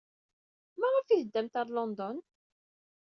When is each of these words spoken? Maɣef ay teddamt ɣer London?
Maɣef 0.79 1.07
ay 1.07 1.21
teddamt 1.23 1.57
ɣer 1.59 1.67
London? 1.71 2.17